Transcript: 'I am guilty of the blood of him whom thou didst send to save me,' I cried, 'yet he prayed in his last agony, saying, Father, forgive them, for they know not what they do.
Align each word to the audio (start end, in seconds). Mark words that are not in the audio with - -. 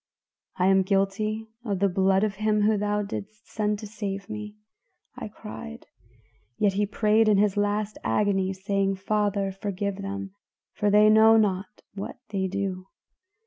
'I 0.57 0.65
am 0.65 0.81
guilty 0.81 1.45
of 1.63 1.77
the 1.77 1.87
blood 1.87 2.23
of 2.23 2.37
him 2.37 2.61
whom 2.63 2.79
thou 2.79 3.03
didst 3.03 3.47
send 3.51 3.77
to 3.77 3.85
save 3.85 4.31
me,' 4.31 4.57
I 5.15 5.27
cried, 5.27 5.85
'yet 6.57 6.73
he 6.73 6.87
prayed 6.87 7.27
in 7.29 7.37
his 7.37 7.55
last 7.55 7.99
agony, 8.03 8.51
saying, 8.51 8.95
Father, 8.95 9.51
forgive 9.51 9.97
them, 10.01 10.33
for 10.73 10.89
they 10.89 11.07
know 11.07 11.37
not 11.37 11.83
what 11.93 12.17
they 12.29 12.47
do. 12.47 12.87